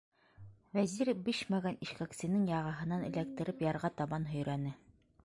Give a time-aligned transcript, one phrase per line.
[0.77, 4.75] Вәзир, бешмәгән ишкәксенең яғаһынан эләктереп, ярға табан һөйрәне.